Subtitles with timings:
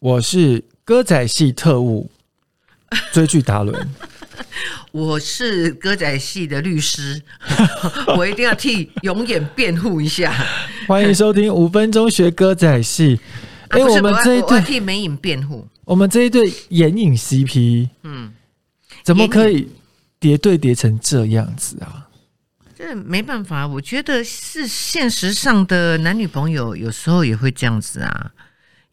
[0.00, 2.08] 我是歌仔戏特务
[3.12, 3.88] 追剧达伦，
[4.92, 7.20] 我是歌仔戏的律师，
[8.16, 10.32] 我一定要替永远辩护一下。
[10.86, 13.18] 欢迎收听五分钟学歌仔戏。
[13.70, 15.66] 哎、我们这一对，替美影辩护。
[15.84, 18.32] 我们这一对眼影 CP 嗯，
[19.02, 19.68] 怎么可以
[20.20, 22.06] 叠对叠成这样子啊？
[22.76, 28.30] 这没办法，我觉得是现实上的男女朋友有时候也会这样子啊。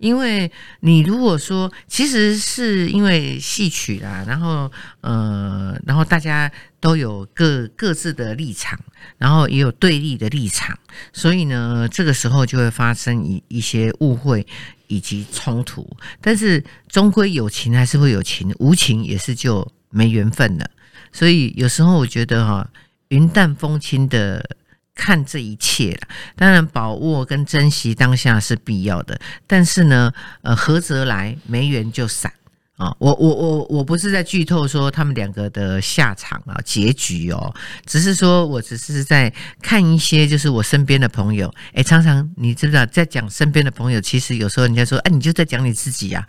[0.05, 0.51] 因为
[0.81, 4.71] 你如果说，其实是因为戏曲啦，然后
[5.01, 8.79] 呃，然后大家都有各各自的立场，
[9.17, 10.77] 然后也有对立的立场，
[11.11, 14.45] 所以呢，这个时候就会发生一一些误会
[14.85, 15.97] 以及冲突。
[16.21, 20.69] 但是终归有情还是会有情，无情也是就没缘分了。
[21.11, 22.69] 所以有时候我觉得哈、
[23.07, 24.47] 云淡风轻的
[24.95, 32.31] 看这一切了，当然把握跟珍惜当下是必要的，但是呢，呃，合则来，没缘就散。
[32.77, 46.27] 啊、我我我我不是在剧透说他们两个的下场啊结局哦，只是说我只是在看一些就是我身边的朋友，哎，常常你知不知道在讲身边的朋友，其实有时候人家说，哎，你就在讲你自己呀、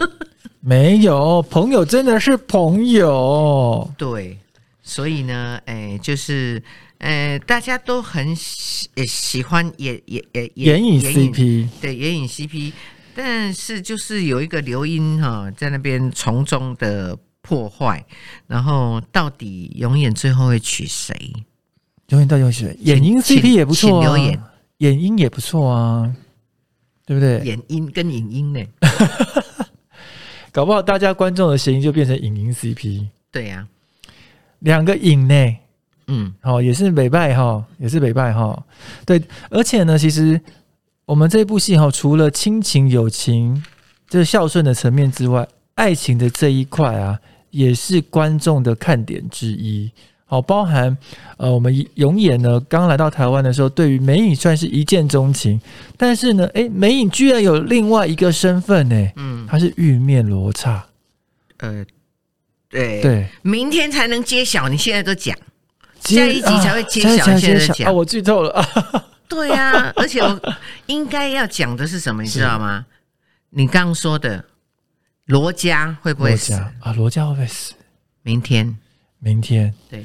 [0.64, 3.92] 没有，朋友真的是朋友。
[3.98, 4.38] 对，
[4.82, 6.62] 所以呢，哎，就是，
[6.98, 12.72] 呃，大家都很喜呃喜欢也也也也眼影 CP 对眼影 CP，
[13.14, 18.04] 但是就是有一个刘英哈、在那边从中的破坏，
[18.48, 21.14] 然后到底永远最后会娶谁？
[22.08, 24.18] 永远到底会娶谁，眼影请 CP 也不错啊，
[24.78, 26.12] 眼影也不错啊，
[27.06, 27.38] 对不对？
[27.44, 28.60] 眼音跟影音呢？
[30.50, 33.66] 搞不好大家观众的谐音就变成影音 CP，对呀、
[34.62, 35.56] 两个影呢，
[36.06, 38.60] 嗯，哦，也是北拜哈，也是北拜哈。
[39.04, 40.40] 对，而且呢，其实
[41.04, 43.62] 我们这部戏哈，除了亲情、友情，
[44.08, 47.18] 就是孝顺的层面之外，爱情的这一块啊，
[47.50, 49.90] 也是观众的看点之一。
[50.24, 50.96] 好，包含
[51.36, 55.60] 呃，我们永远呢刚来到台湾的时候，对于美影算是一见钟情，
[55.98, 60.82] 但是呢，诶，美影居然有另外一个身份呢，嗯，她是玉面罗刹。
[61.58, 61.84] 呃，
[62.72, 65.36] 对，对，明天才能揭晓，你现在都讲。
[66.00, 67.92] 下一集才会揭晓现在在讲啊！
[67.92, 69.04] 我剧透了 啊！
[69.28, 70.40] 对呀、而且我
[70.86, 72.84] 应该要讲的是什么，你知道吗？
[73.50, 74.44] 你刚刚说的
[75.26, 76.54] 罗家会不会死？
[76.54, 77.74] 啊，罗家会不会死？
[78.22, 78.76] 明天，
[79.20, 80.04] 明天对，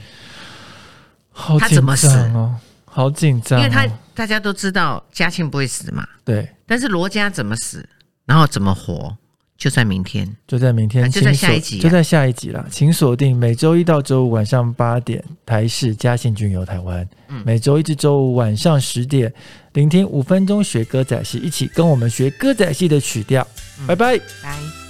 [1.32, 2.56] 好紧他怎么死张哦，
[2.86, 7.88] 好紧张、哦，因为他大家都知道嘉庆不会死嘛，对，但是罗家怎么死，
[8.26, 9.18] 然后怎么活，
[9.58, 10.28] 就在明天。
[10.48, 19.34] 就在明天，啊就在下一集啊就在下一集啦，请锁定每周一到周五晚上八点台视嘉信君游台湾，嗯每周一至周五晚上十点
[19.74, 23.46] 聆听五分钟学歌仔戏，一起跟我们学歌仔戏的曲调，
[23.80, 24.18] 嗯拜拜。
[24.42, 24.87] 拜。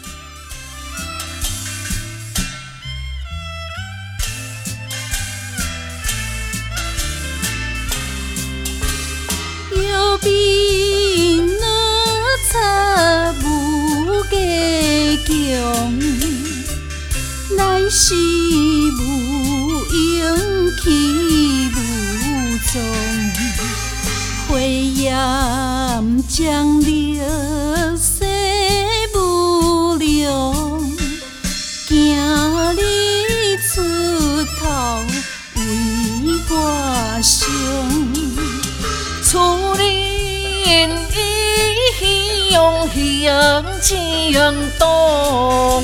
[15.67, 15.91] 家强，
[17.57, 18.97] 来时无
[19.93, 19.97] 影
[20.81, 20.89] 去
[21.75, 21.77] 无
[22.71, 22.73] 踪，
[24.47, 25.03] 火焰
[26.29, 26.81] 将
[42.49, 42.87] 伊向
[43.23, 44.33] 向情
[44.79, 45.83] 动，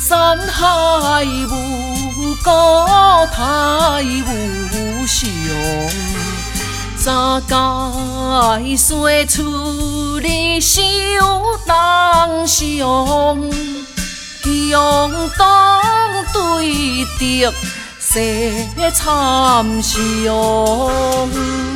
[0.00, 5.26] 山海无高，台无上。
[6.98, 10.80] 早该说出你手
[11.66, 12.66] 当上，
[14.42, 15.46] 向东
[16.32, 17.52] 对着
[17.98, 21.67] 西参详。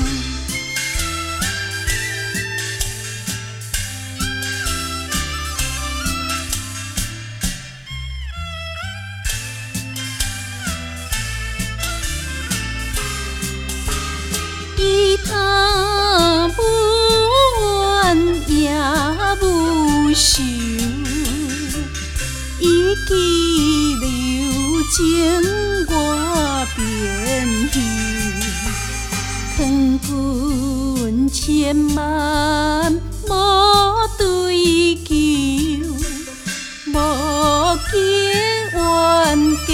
[20.23, 20.41] 无仇，
[22.61, 23.11] 伊记
[24.01, 24.07] 留
[24.93, 24.95] 情
[25.89, 25.91] 我
[26.77, 26.81] 变
[27.73, 27.75] 休，
[29.57, 29.59] 劝
[29.99, 31.35] 君千
[31.97, 32.01] 万
[33.27, 35.11] 莫追求，
[36.87, 37.93] 莫见
[38.73, 38.79] 冤
[39.67, 39.71] 家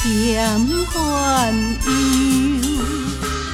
[0.00, 0.06] 添
[0.92, 0.96] 烦
[1.84, 2.47] 忧。